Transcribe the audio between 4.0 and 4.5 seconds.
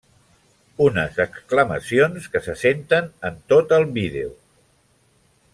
vídeo.